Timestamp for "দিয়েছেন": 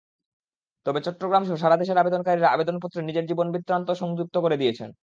4.57-4.91